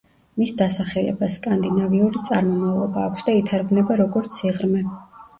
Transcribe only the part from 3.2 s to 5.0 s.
და ითარგმნება როგორც „სიღრმე“.